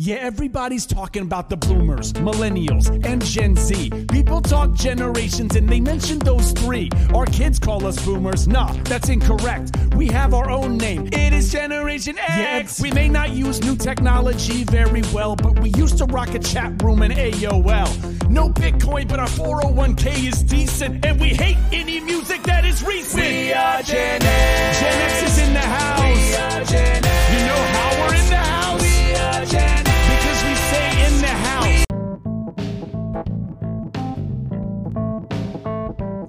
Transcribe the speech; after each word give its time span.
Yeah, 0.00 0.18
everybody's 0.20 0.86
talking 0.86 1.22
about 1.22 1.50
the 1.50 1.56
boomers, 1.56 2.12
millennials, 2.12 2.88
and 3.04 3.20
Gen 3.24 3.56
Z. 3.56 3.90
People 4.12 4.40
talk 4.40 4.72
generations 4.74 5.56
and 5.56 5.68
they 5.68 5.80
mention 5.80 6.20
those 6.20 6.52
three. 6.52 6.88
Our 7.12 7.26
kids 7.26 7.58
call 7.58 7.84
us 7.84 8.00
boomers. 8.04 8.46
Nah, 8.46 8.72
that's 8.84 9.08
incorrect. 9.08 9.72
We 9.96 10.06
have 10.06 10.34
our 10.34 10.52
own 10.52 10.78
name. 10.78 11.08
It 11.08 11.32
is 11.32 11.50
Generation 11.50 12.16
X. 12.16 12.78
Yeah, 12.78 12.82
we 12.84 12.92
may 12.92 13.08
not 13.08 13.30
use 13.30 13.60
new 13.64 13.74
technology 13.74 14.62
very 14.62 15.02
well, 15.12 15.34
but 15.34 15.58
we 15.58 15.70
used 15.70 15.98
to 15.98 16.04
rock 16.04 16.32
a 16.32 16.38
chat 16.38 16.80
room 16.80 17.02
in 17.02 17.10
AOL. 17.10 18.30
No 18.30 18.50
Bitcoin, 18.50 19.08
but 19.08 19.18
our 19.18 19.26
401k 19.26 20.28
is 20.28 20.44
decent, 20.44 21.04
and 21.04 21.20
we 21.20 21.30
hate 21.30 21.58
any 21.72 21.98
music 21.98 22.44
that 22.44 22.64
is 22.64 22.84
recent. 22.84 23.20
We 23.20 23.52
are 23.52 23.82
Gen 23.82 24.22
X. 24.22 24.80
Gen 24.80 25.10
X 25.10 25.47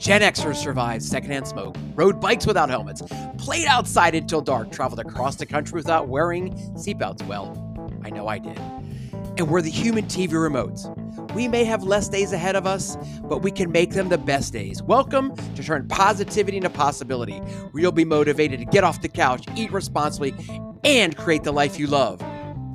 Gen 0.10 0.22
Xers 0.22 0.56
survived 0.56 1.04
secondhand 1.04 1.48
smoke, 1.48 1.76
rode 1.94 2.20
bikes 2.20 2.48
without 2.48 2.68
helmets, 2.68 3.04
played 3.38 3.68
outside 3.68 4.16
until 4.16 4.42
dark, 4.42 4.72
traveled 4.72 5.00
across 5.00 5.36
the 5.36 5.46
country 5.46 5.76
without 5.76 6.08
wearing 6.08 6.52
seatbelts. 6.74 7.24
Well, 7.28 7.56
I 8.04 8.10
know 8.10 8.28
I 8.28 8.40
did. 8.40 8.58
And 9.38 9.48
we're 9.48 9.62
the 9.62 9.70
human 9.70 10.06
TV 10.06 10.30
remotes. 10.30 10.90
We 11.36 11.48
may 11.48 11.64
have 11.64 11.84
less 11.84 12.10
days 12.10 12.34
ahead 12.34 12.56
of 12.56 12.66
us, 12.66 12.98
but 13.26 13.44
we 13.44 13.52
can 13.52 13.72
make 13.72 13.92
them 13.92 14.10
the 14.10 14.18
best 14.18 14.52
days. 14.52 14.82
Welcome 14.82 15.36
to 15.54 15.64
Turn 15.64 15.88
Positivity 15.88 16.58
into 16.58 16.72
Possibility, 16.72 17.38
where 17.38 17.80
you'll 17.80 17.92
be 17.92 18.04
motivated 18.04 18.58
to 18.62 18.66
get 18.66 18.84
off 18.84 19.04
the 19.04 19.10
couch, 19.10 19.46
eat 19.56 19.72
responsibly, 19.72 20.34
and 20.84 21.16
create 21.18 21.44
the 21.44 21.54
life 21.54 21.78
you 21.78 21.86
love. 21.86 22.20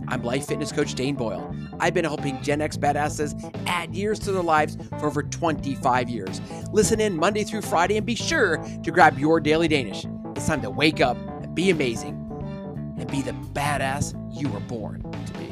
I'm 0.09 0.23
life 0.23 0.47
fitness 0.47 0.73
coach 0.73 0.95
Dane 0.95 1.15
Boyle. 1.15 1.55
I've 1.81 1.95
been 1.95 2.05
helping 2.05 2.43
Gen 2.43 2.61
X 2.61 2.77
badasses 2.77 3.35
add 3.67 3.95
years 3.95 4.19
to 4.21 4.33
their 4.33 4.43
lives 4.43 4.77
for 4.99 5.07
over 5.07 5.23
25 5.23 6.09
years. 6.09 6.41
Listen 6.73 7.01
in 7.01 7.17
Monday 7.17 7.45
through 7.45 7.63
Friday 7.63 7.97
and 7.97 8.07
be 8.07 8.15
sure 8.15 8.59
to 8.83 8.91
grab 8.91 9.19
your 9.19 9.41
daily 9.41 9.69
Danish. 9.69 10.07
It's 10.37 10.47
time 10.47 10.63
to 10.63 10.71
wake 10.71 11.01
up 11.01 11.17
and 11.43 11.55
be 11.55 11.71
amazing 11.71 12.15
and 12.99 13.11
be 13.11 13.23
the 13.23 13.33
badass 13.53 14.15
you 14.39 14.49
were 14.49 14.61
born 14.61 15.03
to 15.27 15.33
be. 15.35 15.45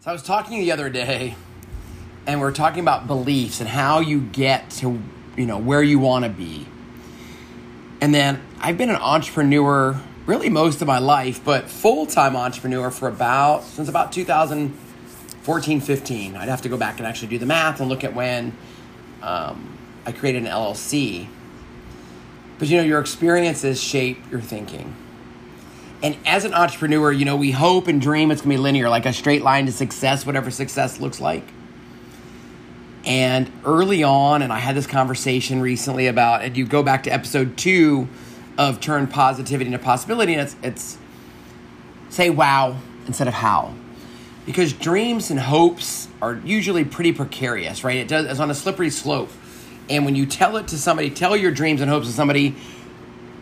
So 0.00 0.10
I 0.10 0.12
was 0.12 0.22
talking 0.22 0.60
the 0.60 0.72
other 0.72 0.88
day 0.88 1.36
and 2.26 2.40
we 2.40 2.46
are 2.46 2.52
talking 2.52 2.80
about 2.80 3.06
beliefs 3.06 3.60
and 3.60 3.68
how 3.68 4.00
you 4.00 4.20
get 4.20 4.70
to, 4.70 5.00
you 5.36 5.46
know, 5.46 5.58
where 5.58 5.82
you 5.82 5.98
want 5.98 6.24
to 6.24 6.30
be. 6.30 6.66
And 8.00 8.14
then 8.14 8.40
I've 8.60 8.78
been 8.78 8.90
an 8.90 8.96
entrepreneur 8.96 10.00
really 10.26 10.50
most 10.50 10.82
of 10.82 10.86
my 10.86 10.98
life, 10.98 11.42
but 11.42 11.68
full 11.68 12.06
time 12.06 12.36
entrepreneur 12.36 12.90
for 12.90 13.08
about, 13.08 13.64
since 13.64 13.88
about 13.88 14.12
2014, 14.12 15.80
15. 15.80 16.36
I'd 16.36 16.48
have 16.48 16.62
to 16.62 16.68
go 16.68 16.76
back 16.76 16.98
and 16.98 17.06
actually 17.06 17.28
do 17.28 17.38
the 17.38 17.46
math 17.46 17.80
and 17.80 17.88
look 17.88 18.04
at 18.04 18.14
when 18.14 18.56
um, 19.22 19.78
I 20.06 20.12
created 20.12 20.42
an 20.42 20.48
LLC. 20.48 21.26
But 22.58 22.68
you 22.68 22.76
know, 22.76 22.84
your 22.84 23.00
experiences 23.00 23.82
shape 23.82 24.18
your 24.30 24.40
thinking. 24.40 24.94
And 26.02 26.16
as 26.26 26.44
an 26.44 26.54
entrepreneur, 26.54 27.10
you 27.10 27.24
know, 27.24 27.36
we 27.36 27.50
hope 27.50 27.88
and 27.88 28.00
dream 28.00 28.30
it's 28.30 28.42
gonna 28.42 28.54
be 28.54 28.58
linear, 28.58 28.88
like 28.88 29.06
a 29.06 29.12
straight 29.12 29.42
line 29.42 29.66
to 29.66 29.72
success, 29.72 30.24
whatever 30.24 30.50
success 30.50 31.00
looks 31.00 31.20
like. 31.20 31.44
And 33.08 33.50
early 33.64 34.02
on, 34.02 34.42
and 34.42 34.52
I 34.52 34.58
had 34.58 34.76
this 34.76 34.86
conversation 34.86 35.62
recently 35.62 36.08
about, 36.08 36.42
and 36.42 36.54
you 36.54 36.66
go 36.66 36.82
back 36.82 37.04
to 37.04 37.10
episode 37.10 37.56
two 37.56 38.06
of 38.58 38.80
Turn 38.80 39.06
Positivity 39.06 39.68
into 39.68 39.78
Possibility, 39.78 40.34
and 40.34 40.42
it's, 40.42 40.56
it's 40.62 40.98
say 42.10 42.28
wow 42.28 42.76
instead 43.06 43.26
of 43.26 43.32
how. 43.32 43.72
Because 44.44 44.74
dreams 44.74 45.30
and 45.30 45.40
hopes 45.40 46.08
are 46.20 46.34
usually 46.44 46.84
pretty 46.84 47.12
precarious, 47.12 47.82
right? 47.82 47.96
It 47.96 48.08
does, 48.08 48.26
it's 48.26 48.40
on 48.40 48.50
a 48.50 48.54
slippery 48.54 48.90
slope. 48.90 49.30
And 49.88 50.04
when 50.04 50.14
you 50.14 50.26
tell 50.26 50.58
it 50.58 50.68
to 50.68 50.76
somebody, 50.76 51.08
tell 51.08 51.34
your 51.34 51.50
dreams 51.50 51.80
and 51.80 51.90
hopes 51.90 52.08
to 52.08 52.12
somebody, 52.12 52.56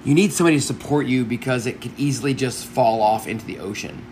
you 0.04 0.14
need 0.14 0.32
somebody 0.32 0.58
to 0.58 0.62
support 0.62 1.06
you 1.06 1.24
because 1.24 1.66
it 1.66 1.80
could 1.80 1.98
easily 1.98 2.34
just 2.34 2.66
fall 2.66 3.02
off 3.02 3.26
into 3.26 3.44
the 3.44 3.58
ocean. 3.58 4.04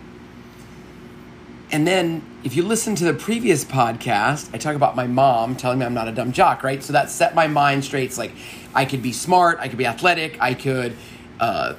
And 1.75 1.85
then 1.85 2.21
if 2.45 2.55
you 2.55 2.63
listen 2.63 2.95
to 2.95 3.03
the 3.03 3.13
previous 3.13 3.65
podcast, 3.65 4.49
I 4.53 4.57
talk 4.57 4.77
about 4.77 4.95
my 4.95 5.07
mom 5.07 5.57
telling 5.57 5.77
me 5.77 5.85
I'm 5.85 5.93
not 5.93 6.07
a 6.07 6.13
dumb 6.13 6.31
jock, 6.31 6.63
right? 6.63 6.81
So 6.81 6.93
that 6.93 7.09
set 7.09 7.35
my 7.35 7.47
mind 7.47 7.83
straight. 7.83 8.05
It's 8.05 8.17
like 8.17 8.31
I 8.73 8.85
could 8.85 9.01
be 9.01 9.11
smart, 9.11 9.59
I 9.59 9.67
could 9.67 9.77
be 9.77 9.85
athletic, 9.85 10.37
I 10.39 10.53
could 10.53 10.95
uh, 11.37 11.73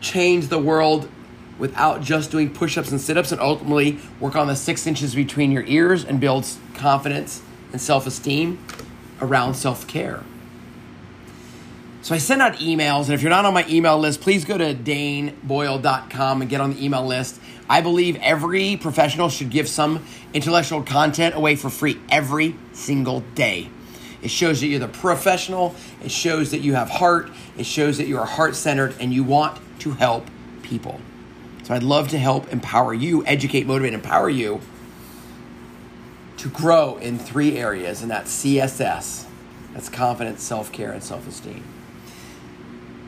change 0.00 0.48
the 0.48 0.58
world 0.58 1.10
without 1.58 2.00
just 2.00 2.30
doing 2.30 2.54
push 2.54 2.78
ups 2.78 2.90
and 2.90 2.98
sit 2.98 3.18
ups, 3.18 3.32
and 3.32 3.40
ultimately 3.42 3.98
work 4.18 4.34
on 4.34 4.46
the 4.46 4.56
six 4.56 4.86
inches 4.86 5.14
between 5.14 5.52
your 5.52 5.64
ears 5.64 6.06
and 6.06 6.20
build 6.20 6.46
confidence 6.72 7.42
and 7.70 7.82
self 7.82 8.06
esteem 8.06 8.64
around 9.20 9.56
self 9.56 9.86
care. 9.86 10.22
So 12.04 12.14
I 12.14 12.18
send 12.18 12.42
out 12.42 12.56
emails, 12.56 13.06
and 13.06 13.14
if 13.14 13.22
you're 13.22 13.30
not 13.30 13.46
on 13.46 13.54
my 13.54 13.66
email 13.66 13.98
list, 13.98 14.20
please 14.20 14.44
go 14.44 14.58
to 14.58 14.74
daneboyle.com 14.74 16.42
and 16.42 16.50
get 16.50 16.60
on 16.60 16.74
the 16.74 16.84
email 16.84 17.06
list. 17.06 17.40
I 17.66 17.80
believe 17.80 18.16
every 18.16 18.76
professional 18.76 19.30
should 19.30 19.48
give 19.48 19.70
some 19.70 20.04
intellectual 20.34 20.82
content 20.82 21.34
away 21.34 21.56
for 21.56 21.70
free 21.70 21.98
every 22.10 22.56
single 22.74 23.20
day. 23.34 23.70
It 24.20 24.28
shows 24.30 24.60
that 24.60 24.66
you're 24.66 24.80
the 24.80 24.88
professional, 24.88 25.74
it 26.02 26.10
shows 26.10 26.50
that 26.50 26.58
you 26.58 26.74
have 26.74 26.90
heart, 26.90 27.30
it 27.56 27.64
shows 27.64 27.96
that 27.96 28.06
you 28.06 28.18
are 28.18 28.26
heart 28.26 28.54
centered 28.54 28.94
and 29.00 29.10
you 29.10 29.24
want 29.24 29.58
to 29.78 29.92
help 29.92 30.26
people. 30.62 31.00
So 31.62 31.72
I'd 31.72 31.82
love 31.82 32.08
to 32.08 32.18
help 32.18 32.52
empower 32.52 32.92
you, 32.92 33.24
educate, 33.24 33.66
motivate, 33.66 33.94
empower 33.94 34.28
you 34.28 34.60
to 36.36 36.50
grow 36.50 36.98
in 36.98 37.18
three 37.18 37.56
areas, 37.56 38.02
and 38.02 38.10
that's 38.10 38.44
CSS 38.44 39.24
that's 39.74 39.88
confidence, 39.88 40.42
self 40.42 40.70
care, 40.70 40.92
and 40.92 41.02
self 41.02 41.26
esteem. 41.26 41.64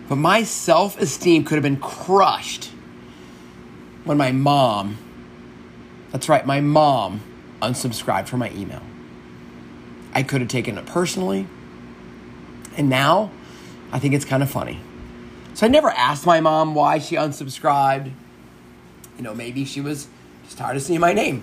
But 0.09 0.17
my 0.17 0.44
self 0.44 1.00
esteem 1.00 1.44
could 1.44 1.55
have 1.55 1.62
been 1.62 1.81
crushed 1.81 2.71
when 4.05 4.17
my 4.17 4.31
mom, 4.33 4.99
that's 6.12 6.28
right, 6.28 6.47
my 6.47 6.61
mom 6.61 7.21
unsubscribed 7.61 8.28
from 8.28 8.41
my 8.41 8.50
email. 8.53 8.83
I 10.15 10.22
could 10.22 10.41
have 10.41 10.49
taken 10.49 10.78
it 10.78 10.87
personally. 10.87 11.47
And 12.77 12.89
now 12.89 13.31
I 13.93 13.99
think 13.99 14.15
it's 14.15 14.25
kind 14.25 14.43
of 14.43 14.50
funny. 14.50 14.81
So 15.55 15.67
I 15.67 15.69
never 15.69 15.89
asked 15.91 16.27
my 16.27 16.41
mom 16.41 16.75
why 16.75 16.99
she 16.99 17.17
unsubscribed. 17.17 18.12
You 19.17 19.23
know, 19.23 19.34
maybe 19.34 19.65
she 19.65 19.81
was 19.81 20.06
just 20.44 20.59
tired 20.59 20.77
of 20.77 20.83
seeing 20.83 21.00
my 21.00 21.12
name. 21.12 21.43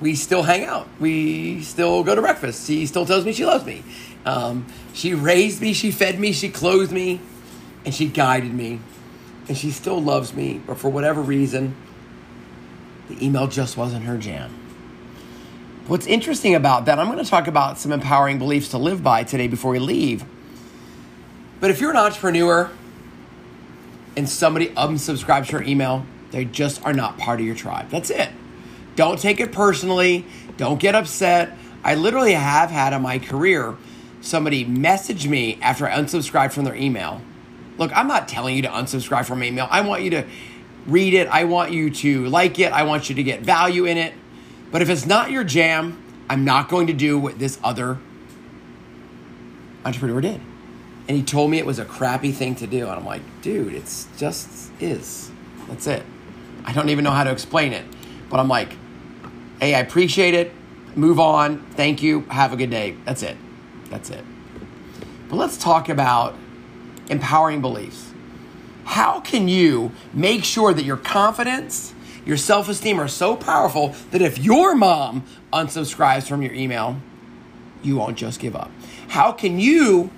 We 0.00 0.14
still 0.14 0.44
hang 0.44 0.64
out. 0.64 0.88
We 1.00 1.62
still 1.62 2.04
go 2.04 2.14
to 2.14 2.20
breakfast. 2.20 2.68
She 2.68 2.86
still 2.86 3.04
tells 3.04 3.24
me 3.24 3.32
she 3.32 3.44
loves 3.44 3.64
me. 3.64 3.82
Um, 4.24 4.66
she 4.92 5.14
raised 5.14 5.60
me, 5.60 5.72
she 5.72 5.90
fed 5.90 6.20
me, 6.20 6.32
she 6.32 6.48
clothed 6.50 6.92
me, 6.92 7.20
and 7.88 7.94
she 7.94 8.04
guided 8.04 8.52
me. 8.52 8.80
And 9.48 9.56
she 9.56 9.70
still 9.70 9.98
loves 9.98 10.34
me, 10.34 10.60
but 10.66 10.76
for 10.76 10.90
whatever 10.90 11.22
reason, 11.22 11.74
the 13.08 13.24
email 13.24 13.46
just 13.46 13.78
wasn't 13.78 14.04
her 14.04 14.18
jam. 14.18 14.50
What's 15.86 16.06
interesting 16.06 16.54
about 16.54 16.84
that, 16.84 16.98
I'm 16.98 17.06
going 17.06 17.24
to 17.24 17.30
talk 17.30 17.46
about 17.46 17.78
some 17.78 17.90
empowering 17.90 18.38
beliefs 18.38 18.68
to 18.72 18.78
live 18.78 19.02
by 19.02 19.24
today 19.24 19.48
before 19.48 19.70
we 19.70 19.78
leave. 19.78 20.22
But 21.60 21.70
if 21.70 21.80
you're 21.80 21.90
an 21.90 21.96
entrepreneur 21.96 22.70
and 24.18 24.28
somebody 24.28 24.68
unsubscribes 24.68 25.46
to 25.46 25.52
your 25.52 25.62
email, 25.62 26.04
they 26.30 26.44
just 26.44 26.84
are 26.84 26.92
not 26.92 27.16
part 27.16 27.40
of 27.40 27.46
your 27.46 27.54
tribe. 27.56 27.88
That's 27.88 28.10
it. 28.10 28.28
Don't 28.96 29.18
take 29.18 29.40
it 29.40 29.50
personally. 29.50 30.26
Don't 30.58 30.78
get 30.78 30.94
upset. 30.94 31.56
I 31.82 31.94
literally 31.94 32.34
have 32.34 32.70
had 32.70 32.92
in 32.92 33.00
my 33.00 33.18
career 33.18 33.78
somebody 34.20 34.66
message 34.66 35.26
me 35.26 35.58
after 35.62 35.86
I 35.88 35.96
unsubscribed 35.96 36.52
from 36.52 36.64
their 36.64 36.76
email. 36.76 37.22
Look, 37.78 37.96
I'm 37.96 38.08
not 38.08 38.28
telling 38.28 38.56
you 38.56 38.62
to 38.62 38.68
unsubscribe 38.68 39.24
from 39.24 39.42
email. 39.42 39.68
I 39.70 39.80
want 39.80 40.02
you 40.02 40.10
to 40.10 40.24
read 40.86 41.14
it. 41.14 41.28
I 41.28 41.44
want 41.44 41.72
you 41.72 41.90
to 41.90 42.26
like 42.26 42.58
it. 42.58 42.72
I 42.72 42.82
want 42.82 43.08
you 43.08 43.14
to 43.14 43.22
get 43.22 43.40
value 43.40 43.84
in 43.84 43.96
it. 43.96 44.14
But 44.70 44.82
if 44.82 44.90
it's 44.90 45.06
not 45.06 45.30
your 45.30 45.44
jam, 45.44 46.02
I'm 46.28 46.44
not 46.44 46.68
going 46.68 46.88
to 46.88 46.92
do 46.92 47.18
what 47.18 47.38
this 47.38 47.58
other 47.62 47.98
entrepreneur 49.84 50.20
did. 50.20 50.40
And 51.06 51.16
he 51.16 51.22
told 51.22 51.50
me 51.50 51.58
it 51.58 51.64
was 51.64 51.78
a 51.78 51.84
crappy 51.84 52.32
thing 52.32 52.54
to 52.56 52.66
do. 52.66 52.80
And 52.88 52.90
I'm 52.90 53.06
like, 53.06 53.22
dude, 53.40 53.72
it's 53.72 54.08
just 54.18 54.70
is. 54.80 55.30
That's 55.68 55.86
it. 55.86 56.02
I 56.64 56.72
don't 56.72 56.90
even 56.90 57.04
know 57.04 57.12
how 57.12 57.24
to 57.24 57.30
explain 57.30 57.72
it. 57.72 57.84
But 58.28 58.40
I'm 58.40 58.48
like, 58.48 58.76
hey, 59.60 59.74
I 59.74 59.80
appreciate 59.80 60.34
it. 60.34 60.52
Move 60.94 61.18
on. 61.18 61.64
Thank 61.70 62.02
you. 62.02 62.22
Have 62.22 62.52
a 62.52 62.56
good 62.56 62.70
day. 62.70 62.96
That's 63.04 63.22
it. 63.22 63.36
That's 63.88 64.10
it. 64.10 64.24
But 65.28 65.36
let's 65.36 65.56
talk 65.56 65.88
about 65.88 66.34
empowering 67.08 67.60
beliefs. 67.60 68.10
How 68.84 69.20
can 69.20 69.48
you 69.48 69.92
make 70.12 70.44
sure 70.44 70.72
that 70.72 70.84
your 70.84 70.96
confidence, 70.96 71.92
your 72.24 72.36
self 72.36 72.68
esteem 72.68 73.00
are 73.00 73.08
so 73.08 73.36
powerful 73.36 73.94
that 74.10 74.22
if 74.22 74.38
your 74.38 74.74
mom 74.74 75.24
unsubscribes 75.52 76.26
from 76.26 76.42
your 76.42 76.52
email, 76.52 76.96
you 77.82 77.96
won't 77.96 78.16
just 78.16 78.40
give 78.40 78.56
up? 78.56 78.70
How 79.08 79.32
can 79.32 79.58
you 79.58 80.10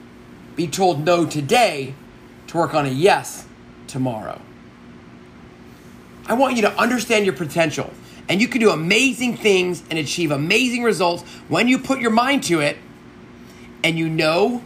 be 0.57 0.67
told 0.67 1.05
no 1.05 1.27
today 1.27 1.95
to 2.49 2.57
work 2.57 2.75
on 2.75 2.87
a 2.87 2.91
yes 2.91 3.47
tomorrow? 3.87 4.41
I 6.27 6.35
want 6.35 6.55
you 6.55 6.63
to 6.63 6.73
understand 6.79 7.25
your 7.27 7.35
potential. 7.35 7.93
And 8.29 8.41
you 8.41 8.47
can 8.47 8.61
do 8.61 8.71
amazing 8.71 9.37
things 9.37 9.83
and 9.91 9.99
achieve 9.99 10.31
amazing 10.31 10.85
results 10.85 11.25
when 11.49 11.67
you 11.67 11.81
put 11.81 12.01
your 12.01 12.13
mind 12.13 12.45
to 12.45 12.61
it 12.61 12.77
and 13.83 13.99
you 13.99 14.09
know 14.09 14.63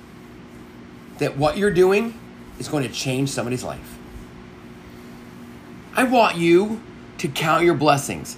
that 1.19 1.37
what 1.37 1.57
you're 1.57 1.73
doing 1.73 2.19
is 2.59 2.69
going 2.69 2.87
to 2.87 2.93
change 2.93 3.31
somebody's 3.31 3.65
life. 3.65 3.99
I 5.95 6.05
want 6.05 6.37
you 6.37 6.83
to 7.19 7.29
count 7.29 7.65
your 7.65 7.75
blessings. 7.75 8.37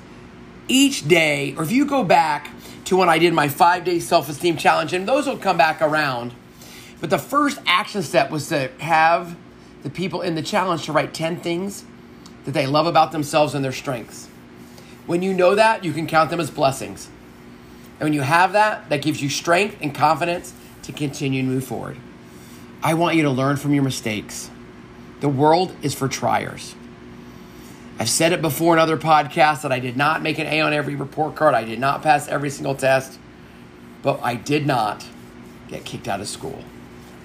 Each 0.68 1.06
day, 1.06 1.54
or 1.56 1.62
if 1.62 1.70
you 1.70 1.86
go 1.86 2.04
back 2.04 2.50
to 2.86 2.96
when 2.96 3.08
I 3.08 3.18
did 3.18 3.32
my 3.32 3.48
five 3.48 3.84
day 3.84 3.98
self 3.98 4.28
esteem 4.28 4.56
challenge, 4.56 4.92
and 4.92 5.08
those 5.08 5.26
will 5.26 5.38
come 5.38 5.56
back 5.56 5.80
around. 5.80 6.32
But 7.00 7.10
the 7.10 7.18
first 7.18 7.58
action 7.66 8.02
step 8.02 8.30
was 8.30 8.48
to 8.48 8.70
have 8.78 9.36
the 9.82 9.90
people 9.90 10.22
in 10.22 10.34
the 10.34 10.42
challenge 10.42 10.84
to 10.86 10.92
write 10.92 11.14
10 11.14 11.40
things 11.40 11.84
that 12.44 12.52
they 12.52 12.66
love 12.66 12.86
about 12.86 13.12
themselves 13.12 13.54
and 13.54 13.64
their 13.64 13.72
strengths. 13.72 14.28
When 15.06 15.22
you 15.22 15.32
know 15.32 15.54
that, 15.54 15.84
you 15.84 15.92
can 15.92 16.06
count 16.06 16.30
them 16.30 16.40
as 16.40 16.50
blessings. 16.50 17.08
And 17.98 18.06
when 18.06 18.12
you 18.12 18.22
have 18.22 18.52
that, 18.52 18.88
that 18.88 19.02
gives 19.02 19.22
you 19.22 19.28
strength 19.28 19.76
and 19.80 19.94
confidence 19.94 20.52
to 20.82 20.92
continue 20.92 21.40
and 21.40 21.48
move 21.48 21.64
forward. 21.64 21.96
I 22.86 22.94
want 22.94 23.16
you 23.16 23.24
to 23.24 23.30
learn 23.30 23.56
from 23.56 23.74
your 23.74 23.82
mistakes. 23.82 24.48
The 25.18 25.28
world 25.28 25.74
is 25.82 25.92
for 25.92 26.06
triers. 26.06 26.76
I've 27.98 28.08
said 28.08 28.32
it 28.32 28.40
before 28.40 28.74
in 28.74 28.78
other 28.78 28.96
podcasts 28.96 29.62
that 29.62 29.72
I 29.72 29.80
did 29.80 29.96
not 29.96 30.22
make 30.22 30.38
an 30.38 30.46
A 30.46 30.60
on 30.60 30.72
every 30.72 30.94
report 30.94 31.34
card. 31.34 31.52
I 31.52 31.64
did 31.64 31.80
not 31.80 32.04
pass 32.04 32.28
every 32.28 32.48
single 32.48 32.76
test, 32.76 33.18
but 34.04 34.20
I 34.22 34.36
did 34.36 34.68
not 34.68 35.04
get 35.66 35.84
kicked 35.84 36.06
out 36.06 36.20
of 36.20 36.28
school. 36.28 36.62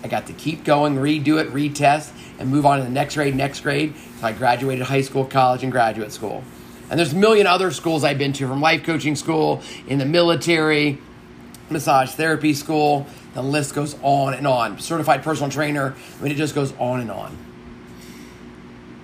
I 0.04 0.08
got 0.08 0.26
to 0.26 0.34
keep 0.34 0.64
going, 0.64 0.96
redo 0.96 1.40
it, 1.40 1.54
retest, 1.54 2.12
and 2.40 2.50
move 2.50 2.66
on 2.66 2.80
to 2.80 2.84
the 2.84 2.90
next 2.90 3.14
grade, 3.14 3.36
next 3.36 3.60
grade. 3.60 3.94
So 4.20 4.26
I 4.26 4.32
graduated 4.32 4.88
high 4.88 5.02
school, 5.02 5.26
college, 5.26 5.62
and 5.62 5.72
graduate 5.72 6.12
school. 6.12 6.44
And 6.90 6.98
there's 6.98 7.14
a 7.14 7.18
million 7.18 7.46
other 7.46 7.70
schools 7.70 8.04
I've 8.04 8.18
been 8.18 8.34
to, 8.34 8.48
from 8.48 8.62
life 8.62 8.84
coaching 8.84 9.16
school, 9.16 9.62
in 9.88 10.00
the 10.00 10.08
military, 10.08 10.98
massage 11.70 12.14
therapy 12.14 12.56
school. 12.56 13.06
The 13.34 13.42
list 13.42 13.74
goes 13.74 13.96
on 14.02 14.34
and 14.34 14.46
on. 14.46 14.80
Certified 14.80 15.24
personal 15.24 15.50
trainer. 15.50 15.96
I 16.20 16.24
mean, 16.24 16.32
it 16.32 16.36
just 16.36 16.54
goes 16.56 16.74
on 16.78 17.00
and 17.00 17.12
on. 17.12 17.38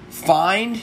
Find 0.09 0.81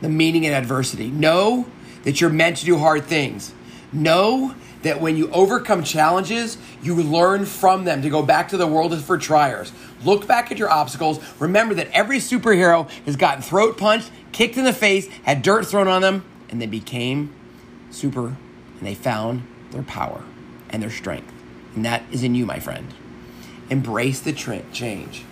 the 0.00 0.08
meaning 0.08 0.44
in 0.44 0.52
adversity. 0.52 1.08
Know 1.08 1.66
that 2.02 2.20
you're 2.20 2.30
meant 2.30 2.58
to 2.58 2.64
do 2.64 2.78
hard 2.78 3.04
things. 3.04 3.52
Know 3.92 4.54
that 4.82 5.00
when 5.00 5.16
you 5.16 5.30
overcome 5.30 5.84
challenges, 5.84 6.56
you 6.82 6.94
learn 6.94 7.44
from 7.44 7.84
them 7.84 8.02
to 8.02 8.10
go 8.10 8.22
back 8.22 8.48
to 8.48 8.56
the 8.56 8.66
world 8.66 8.98
for 9.04 9.18
triers. 9.18 9.72
Look 10.04 10.26
back 10.26 10.50
at 10.50 10.58
your 10.58 10.70
obstacles. 10.70 11.20
Remember 11.38 11.74
that 11.74 11.88
every 11.92 12.18
superhero 12.18 12.88
has 13.04 13.16
gotten 13.16 13.42
throat 13.42 13.76
punched, 13.76 14.10
kicked 14.32 14.56
in 14.56 14.64
the 14.64 14.72
face, 14.72 15.06
had 15.24 15.42
dirt 15.42 15.66
thrown 15.66 15.86
on 15.86 16.00
them, 16.00 16.24
and 16.48 16.60
they 16.60 16.66
became 16.66 17.32
super 17.90 18.36
and 18.80 18.88
they 18.88 18.94
found 18.94 19.46
their 19.70 19.82
power 19.82 20.24
and 20.70 20.82
their 20.82 20.90
strength. 20.90 21.32
And 21.74 21.84
that 21.84 22.02
is 22.10 22.22
in 22.22 22.34
you, 22.34 22.46
my 22.46 22.58
friend. 22.58 22.92
Embrace 23.68 24.20
the 24.20 24.32
tra- 24.32 24.62
change. 24.72 25.24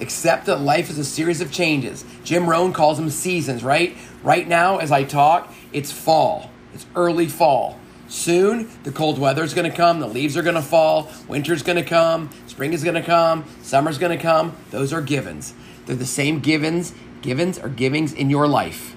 Accept 0.00 0.46
that 0.46 0.60
life 0.60 0.90
is 0.90 0.98
a 0.98 1.04
series 1.04 1.40
of 1.40 1.52
changes. 1.52 2.04
Jim 2.24 2.48
Rohn 2.48 2.72
calls 2.72 2.98
them 2.98 3.10
seasons, 3.10 3.62
right? 3.62 3.96
Right 4.22 4.48
now, 4.48 4.78
as 4.78 4.90
I 4.90 5.04
talk, 5.04 5.52
it's 5.72 5.92
fall. 5.92 6.50
It's 6.74 6.86
early 6.96 7.28
fall. 7.28 7.78
Soon, 8.08 8.68
the 8.82 8.92
cold 8.92 9.18
weather 9.18 9.42
is 9.42 9.54
going 9.54 9.70
to 9.70 9.74
come, 9.74 10.00
the 10.00 10.06
leaves 10.06 10.36
are 10.36 10.42
going 10.42 10.56
to 10.56 10.60
fall, 10.60 11.10
winter's 11.28 11.62
going 11.62 11.82
to 11.82 11.84
come, 11.84 12.28
spring 12.46 12.74
is 12.74 12.84
going 12.84 12.94
to 12.94 13.02
come, 13.02 13.44
summer's 13.62 13.96
going 13.96 14.16
to 14.16 14.22
come. 14.22 14.54
Those 14.70 14.92
are 14.92 15.00
givens. 15.00 15.54
They're 15.86 15.96
the 15.96 16.04
same 16.04 16.40
givens. 16.40 16.94
Givens 17.22 17.58
are 17.58 17.68
givings 17.68 18.12
in 18.12 18.28
your 18.28 18.46
life. 18.46 18.94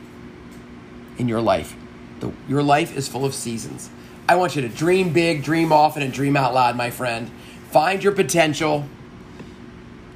In 1.18 1.28
your 1.28 1.42
life. 1.42 1.76
The, 2.20 2.32
your 2.48 2.64
life 2.64 2.96
is 2.96 3.08
full 3.08 3.26
of 3.26 3.34
seasons. 3.34 3.90
I 4.28 4.36
want 4.36 4.56
you 4.56 4.62
to 4.64 4.70
dream 4.70 5.14
big, 5.14 5.44
dream 5.44 5.72
often, 5.72 6.02
and 6.02 6.12
dream 6.12 6.36
out 6.36 6.54
loud, 6.54 6.76
my 6.76 6.90
friend. 6.90 7.30
Find 7.72 8.04
your 8.04 8.14
potential. 8.14 8.86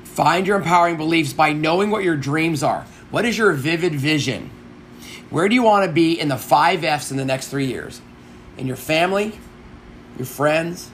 Find 0.03 0.47
your 0.47 0.57
empowering 0.57 0.97
beliefs 0.97 1.33
by 1.33 1.53
knowing 1.53 1.91
what 1.91 2.03
your 2.03 2.17
dreams 2.17 2.63
are. 2.63 2.85
What 3.11 3.25
is 3.25 3.37
your 3.37 3.53
vivid 3.53 3.93
vision? 3.93 4.49
Where 5.29 5.47
do 5.47 5.55
you 5.55 5.61
want 5.61 5.85
to 5.85 5.91
be 5.91 6.19
in 6.19 6.27
the 6.27 6.37
five 6.37 6.83
F's 6.83 7.11
in 7.11 7.17
the 7.17 7.25
next 7.25 7.49
three 7.49 7.67
years? 7.67 8.01
In 8.57 8.65
your 8.65 8.75
family, 8.75 9.39
your 10.17 10.25
friends, 10.25 10.89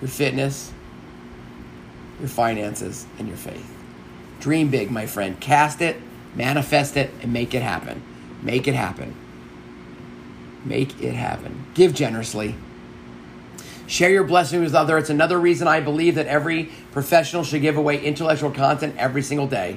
your 0.00 0.08
fitness, 0.08 0.72
your 2.20 2.28
finances, 2.28 3.06
and 3.18 3.28
your 3.28 3.36
faith. 3.36 3.68
Dream 4.40 4.70
big, 4.70 4.90
my 4.90 5.06
friend. 5.06 5.40
Cast 5.40 5.80
it, 5.80 5.96
manifest 6.34 6.96
it, 6.96 7.10
and 7.22 7.32
make 7.32 7.54
it 7.54 7.62
happen. 7.62 8.02
Make 8.42 8.68
it 8.68 8.74
happen. 8.74 9.14
Make 10.64 11.00
it 11.02 11.14
happen. 11.14 11.66
Give 11.74 11.94
generously. 11.94 12.54
Share 13.86 14.10
your 14.10 14.24
blessing 14.24 14.62
with 14.62 14.74
others. 14.74 15.02
It's 15.02 15.10
another 15.10 15.38
reason 15.38 15.68
I 15.68 15.80
believe 15.80 16.14
that 16.14 16.26
every 16.26 16.70
professional 16.92 17.44
should 17.44 17.62
give 17.62 17.76
away 17.76 18.02
intellectual 18.02 18.50
content 18.50 18.94
every 18.96 19.22
single 19.22 19.46
day. 19.46 19.76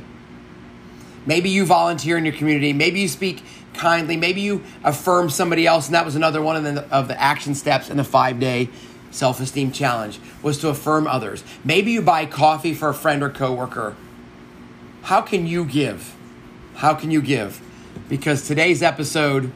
Maybe 1.25 1.49
you 1.49 1.65
volunteer 1.65 2.17
in 2.17 2.25
your 2.25 2.35
community. 2.35 2.71
Maybe 2.71 2.99
you 2.99 3.07
speak 3.07 3.43
kindly. 3.73 4.15
Maybe 4.15 4.41
you 4.41 4.63
affirm 4.83 5.29
somebody 5.29 5.65
else. 5.65 5.87
And 5.87 5.95
that 5.95 6.05
was 6.05 6.15
another 6.15 6.41
one 6.41 6.55
of 6.55 6.63
the, 6.63 6.83
of 6.95 7.07
the 7.07 7.19
action 7.19 7.55
steps 7.55 7.89
in 7.89 7.97
the 7.97 8.03
five 8.03 8.39
day 8.39 8.69
self 9.11 9.39
esteem 9.39 9.71
challenge 9.71 10.19
was 10.43 10.59
to 10.59 10.69
affirm 10.69 11.07
others. 11.07 11.43
Maybe 11.63 11.91
you 11.91 12.01
buy 12.01 12.25
coffee 12.25 12.73
for 12.73 12.89
a 12.89 12.93
friend 12.93 13.23
or 13.23 13.29
coworker. 13.29 13.95
How 15.03 15.21
can 15.21 15.47
you 15.47 15.65
give? 15.65 16.15
How 16.75 16.93
can 16.93 17.11
you 17.11 17.21
give? 17.21 17.61
Because 18.09 18.47
today's 18.47 18.83
episode 18.83 19.51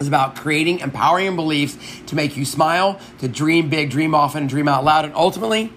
is 0.00 0.08
about 0.08 0.36
creating 0.36 0.80
empowering 0.80 1.36
beliefs 1.36 1.76
to 2.06 2.14
make 2.14 2.36
you 2.36 2.44
smile, 2.44 3.00
to 3.18 3.28
dream 3.28 3.68
big, 3.68 3.90
dream 3.90 4.14
often, 4.14 4.46
dream 4.46 4.68
out 4.68 4.84
loud, 4.84 5.04
and 5.04 5.14
ultimately 5.14 5.72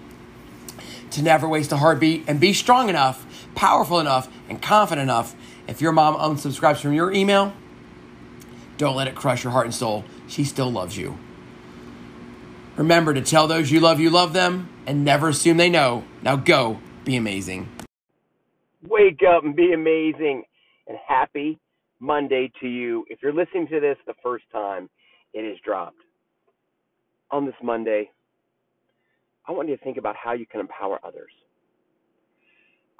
to 1.10 1.22
never 1.22 1.48
waste 1.48 1.72
a 1.72 1.76
heartbeat 1.76 2.24
and 2.28 2.40
be 2.40 2.52
strong 2.52 2.88
enough, 2.88 3.26
powerful 3.54 3.98
enough, 3.98 4.28
and 4.48 4.60
confident 4.62 5.02
enough. 5.02 5.34
If 5.66 5.80
your 5.80 5.92
mom 5.92 6.16
unsubscribes 6.16 6.78
from 6.78 6.92
your 6.92 7.12
email, 7.12 7.52
don't 8.76 8.96
let 8.96 9.08
it 9.08 9.14
crush 9.14 9.44
your 9.44 9.52
heart 9.52 9.66
and 9.66 9.74
soul. 9.74 10.04
She 10.28 10.44
still 10.44 10.70
loves 10.70 10.96
you. 10.96 11.18
Remember 12.76 13.12
to 13.12 13.20
tell 13.20 13.46
those 13.46 13.70
you 13.70 13.80
love 13.80 14.00
you 14.00 14.10
love 14.10 14.32
them 14.32 14.68
and 14.86 15.04
never 15.04 15.28
assume 15.28 15.56
they 15.56 15.68
know. 15.68 16.04
Now 16.22 16.36
go 16.36 16.80
be 17.04 17.16
amazing. 17.16 17.68
Wake 18.82 19.20
up 19.22 19.44
and 19.44 19.54
be 19.54 19.72
amazing 19.72 20.44
and 20.86 20.96
happy 21.06 21.58
Monday 22.00 22.50
to 22.60 22.66
you. 22.66 23.04
If 23.08 23.20
you're 23.22 23.32
listening 23.32 23.68
to 23.68 23.78
this 23.78 23.96
the 24.06 24.14
first 24.22 24.44
time, 24.50 24.88
it 25.34 25.40
is 25.40 25.58
dropped. 25.64 25.98
On 27.30 27.44
this 27.44 27.54
Monday, 27.62 28.10
I 29.46 29.52
want 29.52 29.68
you 29.68 29.76
to 29.76 29.84
think 29.84 29.98
about 29.98 30.16
how 30.16 30.32
you 30.32 30.46
can 30.46 30.60
empower 30.60 30.98
others. 31.04 31.30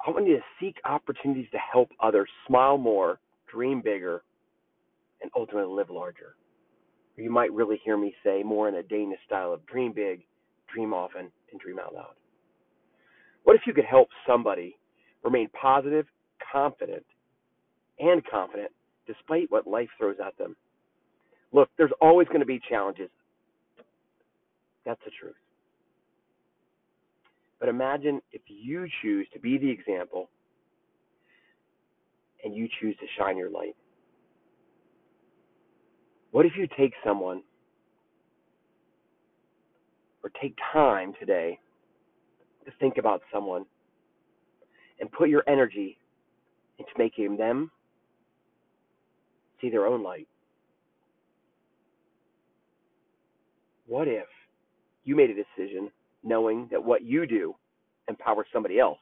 I 0.05 0.11
want 0.11 0.27
you 0.27 0.37
to 0.37 0.43
seek 0.59 0.77
opportunities 0.85 1.47
to 1.51 1.57
help 1.57 1.89
others 1.99 2.29
smile 2.47 2.77
more, 2.77 3.19
dream 3.51 3.81
bigger, 3.83 4.23
and 5.21 5.31
ultimately 5.35 5.73
live 5.73 5.89
larger. 5.89 6.35
Or 7.17 7.23
you 7.23 7.31
might 7.31 7.51
really 7.51 7.79
hear 7.83 7.97
me 7.97 8.13
say 8.23 8.43
more 8.43 8.69
in 8.69 8.75
a 8.75 8.83
Danish 8.83 9.19
style 9.25 9.53
of 9.53 9.65
dream 9.65 9.93
big, 9.93 10.21
dream 10.73 10.93
often, 10.93 11.31
and 11.51 11.59
dream 11.59 11.79
out 11.79 11.93
loud. 11.93 12.13
What 13.43 13.55
if 13.55 13.63
you 13.65 13.73
could 13.73 13.85
help 13.85 14.09
somebody 14.27 14.77
remain 15.23 15.49
positive, 15.59 16.05
confident, 16.51 17.05
and 17.99 18.23
confident 18.25 18.71
despite 19.11 19.51
what 19.51 19.67
life 19.67 19.89
throws 19.97 20.17
at 20.25 20.37
them. 20.37 20.55
Look, 21.51 21.69
there's 21.77 21.91
always 22.01 22.27
going 22.27 22.39
to 22.39 22.45
be 22.45 22.61
challenges. 22.69 23.09
That's 24.85 25.01
the 25.05 25.11
truth. 25.19 25.35
But 27.59 27.69
imagine 27.69 28.21
if 28.31 28.41
you 28.47 28.87
choose 29.01 29.27
to 29.33 29.39
be 29.39 29.57
the 29.57 29.69
example 29.69 30.29
and 32.43 32.55
you 32.55 32.67
choose 32.79 32.95
to 32.97 33.05
shine 33.17 33.37
your 33.37 33.51
light. 33.51 33.75
What 36.31 36.45
if 36.45 36.53
you 36.57 36.67
take 36.77 36.93
someone 37.05 37.43
or 40.23 40.31
take 40.41 40.57
time 40.73 41.13
today 41.19 41.59
to 42.65 42.71
think 42.79 42.97
about 42.97 43.21
someone 43.31 43.65
and 44.99 45.11
put 45.11 45.29
your 45.29 45.43
energy 45.47 45.97
into 46.79 46.91
making 46.97 47.37
them 47.37 47.69
see 49.61 49.69
their 49.69 49.85
own 49.85 50.03
light. 50.03 50.27
What 53.87 54.07
if 54.07 54.27
you 55.03 55.15
made 55.15 55.29
a 55.29 55.33
decision 55.33 55.91
knowing 56.23 56.67
that 56.71 56.83
what 56.83 57.03
you 57.03 57.25
do 57.25 57.55
empowers 58.07 58.47
somebody 58.53 58.79
else 58.79 58.99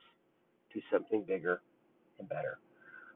to 0.73 0.81
something 0.91 1.23
bigger 1.27 1.61
and 2.19 2.27
better? 2.27 2.59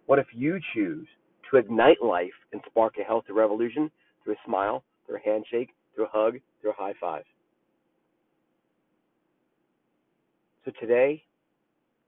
What 0.05 0.19
if 0.19 0.27
you 0.33 0.59
choose 0.73 1.07
to 1.50 1.57
ignite 1.57 2.01
life 2.03 2.33
and 2.51 2.62
spark 2.67 2.95
a 3.00 3.03
healthy 3.03 3.31
revolution 3.33 3.89
through 4.23 4.33
a 4.33 4.45
smile, 4.45 4.83
through 5.05 5.17
a 5.17 5.29
handshake, 5.29 5.69
through 5.95 6.05
a 6.05 6.09
hug, 6.12 6.39
through 6.62 6.71
a 6.71 6.75
high 6.77 6.93
five? 7.00 7.23
So 10.65 10.71
today, 10.79 11.23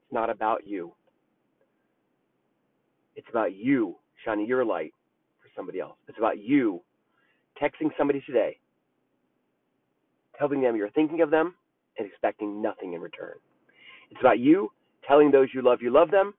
it's 0.03 0.13
not 0.13 0.29
about 0.29 0.65
you. 0.65 0.93
It's 3.15 3.27
about 3.29 3.53
you 3.53 3.95
shining 4.23 4.45
your 4.45 4.65
light 4.65 4.93
somebody 5.55 5.79
else. 5.79 5.97
It's 6.07 6.17
about 6.17 6.39
you 6.39 6.81
texting 7.62 7.89
somebody 7.97 8.21
today, 8.25 8.57
telling 10.38 10.62
them 10.62 10.75
you're 10.75 10.89
thinking 10.91 11.21
of 11.21 11.31
them 11.31 11.55
and 11.97 12.07
expecting 12.07 12.62
nothing 12.62 12.93
in 12.93 13.01
return. 13.01 13.35
It's 14.12 14.19
about 14.19 14.39
you 14.39 14.71
telling 15.07 15.31
those 15.31 15.50
you 15.53 15.62
love 15.62 15.79
you 15.81 15.91
love 15.91 16.12
them 16.12 16.33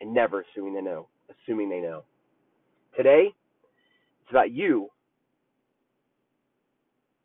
and 0.00 0.14
never 0.14 0.42
assuming 0.42 0.74
they 0.74 0.80
know, 0.80 1.08
assuming 1.30 1.68
they 1.68 1.80
know. 1.80 2.04
Today, 2.96 3.34
it's 4.22 4.30
about 4.30 4.50
you 4.50 4.88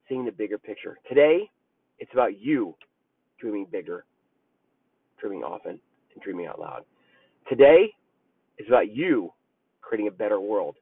seeing 0.07 0.25
the 0.25 0.31
bigger 0.31 0.57
picture. 0.57 0.97
Today, 1.07 1.49
it's 1.99 2.11
about 2.13 2.39
you 2.39 2.75
dreaming 3.39 3.67
bigger, 3.71 4.05
dreaming 5.19 5.43
often, 5.43 5.79
and 6.13 6.23
dreaming 6.23 6.47
out 6.47 6.59
loud. 6.59 6.83
Today 7.49 7.91
is 8.57 8.67
about 8.67 8.91
you 8.91 9.31
creating 9.81 10.07
a 10.07 10.11
better 10.11 10.39
world. 10.39 10.75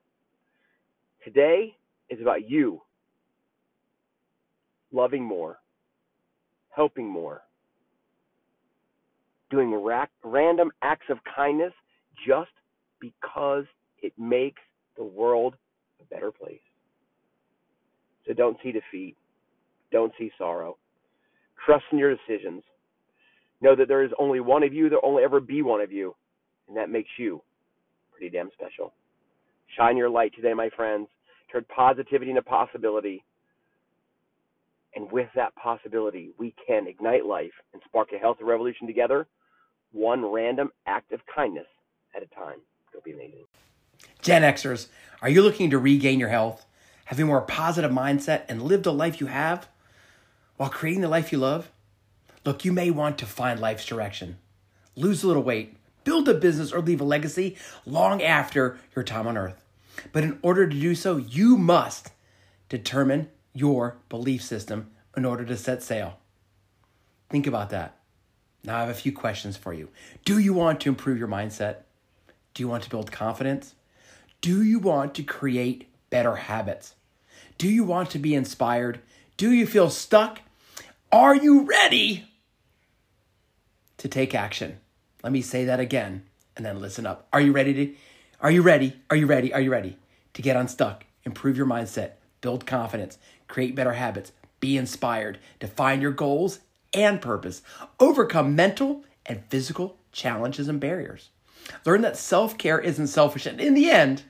Today 1.23 1.75
is 2.09 2.19
about 2.21 2.49
you 2.49 2.81
loving 4.91 5.23
more, 5.23 5.59
helping 6.69 7.07
more, 7.07 7.41
doing 9.49 9.71
ra- 9.71 10.05
random 10.23 10.71
acts 10.81 11.05
of 11.09 11.17
kindness 11.35 11.73
just 12.27 12.51
because 12.99 13.63
it 14.01 14.13
makes 14.17 14.61
the 14.97 15.03
world 15.03 15.55
a 16.01 16.05
better 16.13 16.31
place. 16.31 16.59
So 18.27 18.33
don't 18.33 18.57
see 18.63 18.71
defeat. 18.71 19.15
Don't 19.91 20.11
see 20.17 20.31
sorrow. 20.37 20.77
Trust 21.65 21.85
in 21.91 21.97
your 21.97 22.15
decisions. 22.15 22.63
Know 23.61 23.75
that 23.75 23.87
there 23.87 24.03
is 24.03 24.11
only 24.19 24.41
one 24.41 24.63
of 24.63 24.73
you, 24.73 24.89
there 24.89 24.99
will 25.01 25.09
only 25.09 25.23
ever 25.23 25.39
be 25.39 25.61
one 25.61 25.81
of 25.81 25.91
you, 25.91 26.15
and 26.67 26.75
that 26.75 26.89
makes 26.89 27.09
you 27.17 27.41
pretty 28.11 28.29
damn 28.29 28.49
special. 28.51 28.93
Shine 29.77 29.97
your 29.97 30.09
light 30.09 30.33
today, 30.35 30.53
my 30.53 30.69
friends. 30.69 31.07
Turn 31.51 31.65
positivity 31.75 32.29
into 32.29 32.41
possibility. 32.41 33.23
And 34.95 35.11
with 35.11 35.29
that 35.35 35.55
possibility, 35.55 36.31
we 36.37 36.53
can 36.67 36.87
ignite 36.87 37.25
life 37.25 37.51
and 37.73 37.81
spark 37.85 38.09
a 38.13 38.19
healthy 38.19 38.43
revolution 38.43 38.85
together, 38.85 39.27
one 39.91 40.23
random 40.25 40.69
act 40.85 41.11
of 41.11 41.21
kindness 41.33 41.65
at 42.15 42.21
a 42.21 42.27
time. 42.27 42.59
It'll 42.91 43.03
be 43.03 43.13
amazing. 43.13 43.45
Gen 44.21 44.43
Xers, 44.43 44.87
are 45.21 45.29
you 45.29 45.41
looking 45.41 45.69
to 45.71 45.79
regain 45.79 46.19
your 46.19 46.29
health, 46.29 46.65
have 47.05 47.19
a 47.19 47.25
more 47.25 47.41
positive 47.41 47.91
mindset, 47.91 48.43
and 48.47 48.61
live 48.61 48.83
the 48.83 48.93
life 48.93 49.19
you 49.19 49.27
have 49.27 49.67
while 50.57 50.69
creating 50.69 51.01
the 51.01 51.09
life 51.09 51.31
you 51.31 51.39
love? 51.39 51.71
Look, 52.45 52.63
you 52.63 52.71
may 52.71 52.91
want 52.91 53.17
to 53.19 53.25
find 53.25 53.59
life's 53.59 53.85
direction, 53.85 54.37
lose 54.95 55.23
a 55.23 55.27
little 55.27 55.43
weight, 55.43 55.75
build 56.03 56.29
a 56.29 56.33
business, 56.33 56.71
or 56.71 56.81
leave 56.81 57.01
a 57.01 57.05
legacy 57.05 57.57
long 57.85 58.21
after 58.21 58.77
your 58.95 59.03
time 59.03 59.27
on 59.27 59.37
earth. 59.37 59.62
But 60.11 60.23
in 60.23 60.39
order 60.41 60.67
to 60.67 60.79
do 60.79 60.95
so, 60.95 61.17
you 61.17 61.57
must 61.57 62.11
determine 62.69 63.29
your 63.53 63.97
belief 64.09 64.43
system 64.43 64.91
in 65.15 65.25
order 65.25 65.45
to 65.45 65.57
set 65.57 65.83
sail. 65.83 66.17
Think 67.29 67.47
about 67.47 67.69
that. 67.69 67.97
Now, 68.63 68.77
I 68.77 68.79
have 68.81 68.89
a 68.89 68.93
few 68.93 69.11
questions 69.11 69.57
for 69.57 69.73
you. 69.73 69.89
Do 70.23 70.39
you 70.39 70.53
want 70.53 70.79
to 70.81 70.89
improve 70.89 71.19
your 71.19 71.27
mindset? 71.27 71.77
Do 72.53 72.63
you 72.63 72.67
want 72.67 72.83
to 72.83 72.89
build 72.89 73.11
confidence? 73.11 73.75
Do 74.41 74.63
you 74.63 74.79
want 74.79 75.15
to 75.15 75.23
create 75.23 75.89
better 76.09 76.35
habits? 76.35 76.95
Do 77.57 77.67
you 77.67 77.83
want 77.83 78.09
to 78.11 78.19
be 78.19 78.35
inspired? 78.35 78.99
Do 79.37 79.51
you 79.51 79.65
feel 79.65 79.89
stuck? 79.89 80.41
Are 81.11 81.35
you 81.35 81.63
ready 81.63 82.25
to 83.97 84.07
take 84.07 84.33
action? 84.33 84.79
Let 85.23 85.33
me 85.33 85.41
say 85.41 85.65
that 85.65 85.79
again 85.79 86.23
and 86.55 86.65
then 86.65 86.79
listen 86.79 87.05
up. 87.05 87.27
Are 87.33 87.41
you 87.41 87.51
ready 87.51 87.73
to 87.73 87.95
Are 88.43 88.51
you 88.51 88.61
ready? 88.61 88.99
Are 89.09 89.15
you 89.15 89.25
ready? 89.25 89.53
Are 89.53 89.61
you 89.61 89.71
ready 89.71 89.97
to 90.33 90.41
get 90.41 90.57
unstuck, 90.57 91.05
improve 91.23 91.55
your 91.55 91.65
mindset, 91.65 92.15
build 92.41 92.65
confidence, 92.65 93.17
create 93.47 93.73
better 93.73 93.93
habits, 93.93 94.33
be 94.59 94.75
inspired, 94.75 95.39
define 95.61 96.01
your 96.01 96.11
goals 96.11 96.59
and 96.93 97.21
purpose, 97.21 97.61
overcome 98.01 98.53
mental 98.53 99.05
and 99.25 99.45
physical 99.47 99.95
challenges 100.11 100.67
and 100.67 100.81
barriers? 100.81 101.29
Learn 101.85 102.01
that 102.01 102.17
self 102.17 102.57
care 102.57 102.81
isn't 102.81 103.07
selfish, 103.07 103.45
and 103.45 103.61
in 103.61 103.75
the 103.75 103.89
end, 103.89 104.23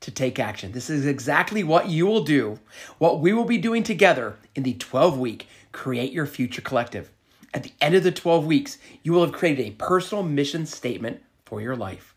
to 0.00 0.10
take 0.10 0.38
action. 0.38 0.72
This 0.72 0.90
is 0.90 1.06
exactly 1.06 1.64
what 1.64 1.88
you 1.88 2.04
will 2.04 2.24
do, 2.24 2.58
what 2.98 3.20
we 3.20 3.32
will 3.32 3.46
be 3.46 3.56
doing 3.56 3.82
together 3.82 4.36
in 4.56 4.62
the 4.62 4.74
12 4.74 5.18
week 5.18 5.48
Create 5.72 6.12
Your 6.12 6.26
Future 6.26 6.60
Collective. 6.60 7.10
At 7.54 7.62
the 7.62 7.72
end 7.80 7.94
of 7.94 8.02
the 8.02 8.12
12 8.12 8.44
weeks, 8.44 8.76
you 9.02 9.14
will 9.14 9.24
have 9.24 9.32
created 9.32 9.66
a 9.66 9.70
personal 9.70 10.22
mission 10.22 10.66
statement 10.66 11.22
for 11.46 11.62
your 11.62 11.76
life. 11.76 12.14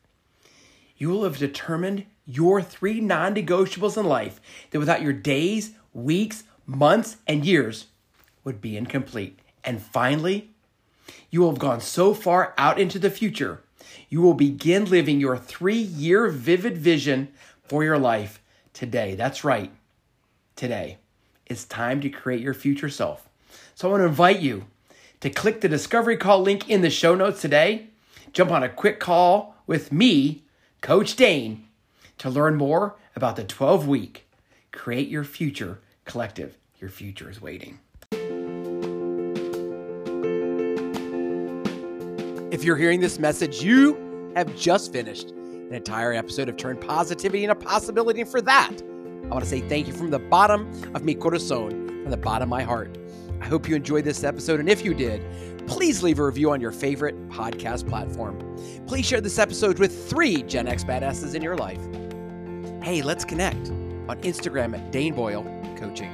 You 1.02 1.10
will 1.10 1.24
have 1.24 1.40
determined 1.40 2.06
your 2.28 2.62
three 2.62 3.02
non 3.02 3.34
negotiables 3.34 3.98
in 3.98 4.06
life 4.06 4.40
that 4.70 4.78
without 4.78 5.02
your 5.02 5.14
days, 5.14 5.72
weeks, 5.96 6.44
months, 6.68 7.18
and 7.28 7.44
years 7.44 7.88
would 8.44 8.62
be 8.62 8.78
incomplete. 8.78 9.40
And 9.64 9.82
finally, 9.82 10.52
you 11.32 11.42
will 11.42 11.50
have 11.50 11.58
gone 11.58 11.82
so 11.82 12.14
far 12.14 12.54
out 12.56 12.80
into 12.80 13.00
the 13.00 13.10
future, 13.10 13.64
you 14.10 14.22
will 14.22 14.36
begin 14.36 14.86
living 14.86 15.20
your 15.20 15.38
three 15.38 15.74
year 15.74 16.28
vivid 16.28 16.78
vision 16.78 17.30
for 17.64 17.84
your 17.84 17.98
life 17.98 18.40
today. 18.72 19.16
That's 19.16 19.44
right, 19.44 19.72
today. 20.56 21.00
It's 21.48 21.66
time 21.66 22.00
to 22.02 22.10
create 22.12 22.42
your 22.42 22.54
future 22.54 22.90
self. 22.90 23.28
So 23.74 23.88
I 23.88 23.92
want 23.92 24.02
to 24.02 24.06
invite 24.06 24.40
you 24.40 24.68
to 25.22 25.32
click 25.32 25.62
the 25.62 25.68
discovery 25.68 26.18
call 26.18 26.44
link 26.44 26.70
in 26.70 26.82
the 26.82 26.92
show 26.92 27.16
notes 27.16 27.42
today. 27.42 27.88
Jump 28.34 28.52
on 28.52 28.62
a 28.62 28.70
quick 28.70 29.00
call 29.00 29.56
with 29.66 29.92
me, 29.92 30.44
Coach 30.82 31.16
Dane, 31.16 31.68
to 32.18 32.28
learn 32.28 32.56
more 32.56 32.96
about 33.16 33.36
the 33.36 33.44
12 33.44 33.88
week 33.88 34.28
Create 34.72 35.10
Your 35.10 35.24
Future 35.24 35.80
Collective. 36.06 36.58
Your 36.80 36.90
future 36.90 37.30
is 37.30 37.40
waiting. 37.40 37.78
If 42.52 42.64
you're 42.64 42.78
hearing 42.78 43.00
this 43.00 43.20
message, 43.20 43.62
you 43.62 44.32
have 44.36 44.56
just 44.58 44.92
finished 44.92 45.30
an 45.30 45.72
entire 45.72 46.14
episode 46.14 46.50
of 46.50 46.58
Turn 46.58 46.78
Positivity 46.78 47.44
into 47.44 47.54
Possibility. 47.54 48.22
And 48.22 48.30
for 48.30 48.42
that, 48.42 48.72
I 49.26 49.28
want 49.28 49.44
to 49.44 49.50
say 49.50 49.62
thank 49.62 49.86
you 49.86 49.94
from 49.94 50.10
the 50.10 50.18
bottom 50.18 50.68
of 50.96 51.04
mi 51.04 51.14
corazon, 51.14 51.81
from 52.02 52.12
the 52.12 52.18
bottom 52.18 52.44
of 52.44 52.50
my 52.50 52.64
heart. 52.64 52.98
I 53.42 53.46
hope 53.46 53.68
you 53.68 53.76
enjoyed 53.76 54.04
this 54.04 54.24
episode. 54.24 54.60
And 54.60 54.70
if 54.70 54.84
you 54.86 54.94
did, 54.94 55.22
please 55.68 56.04
leave 56.04 56.20
a 56.20 56.26
review 56.26 56.52
on 56.52 56.62
your 56.62 56.72
favorite 56.72 57.30
podcast 57.30 57.88
platform. 57.88 58.38
Please 58.88 59.06
share 59.06 59.22
this 59.22 59.40
episode 59.40 59.80
with 59.80 60.10
three 60.10 60.44
Gen 60.44 60.68
X 60.68 60.84
badasses 60.84 61.36
in 61.36 61.42
your 61.42 61.58
life. 61.58 61.82
Hey, 62.84 63.02
let's 63.02 63.26
connect 63.26 63.70
on 64.08 64.20
Instagram 64.22 64.78
at 64.78 64.92
Dane 64.92 65.14
Boyle 65.14 65.44
Coaching. 65.78 66.12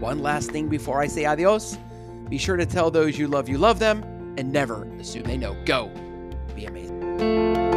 One 0.00 0.20
last 0.20 0.50
thing 0.50 0.68
before 0.68 1.00
I 1.00 1.06
say 1.06 1.24
adios 1.24 1.78
be 2.28 2.38
sure 2.38 2.56
to 2.56 2.66
tell 2.66 2.90
those 2.90 3.18
you 3.18 3.26
love 3.26 3.48
you 3.48 3.58
love 3.58 3.78
them 3.78 4.02
and 4.36 4.52
never 4.52 4.84
assume 5.00 5.24
they 5.24 5.36
know. 5.36 5.56
Go 5.64 5.90
be 6.54 6.66
amazing. 6.66 7.67